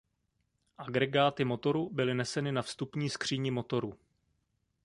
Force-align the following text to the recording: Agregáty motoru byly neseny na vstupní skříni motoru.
Agregáty 0.77 1.45
motoru 1.45 1.89
byly 1.89 2.13
neseny 2.13 2.51
na 2.51 2.61
vstupní 2.61 3.09
skříni 3.09 3.51
motoru. 3.51 3.97